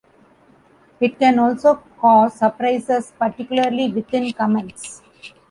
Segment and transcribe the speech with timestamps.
[0.99, 5.03] It can also cause surprises, particularly within comments.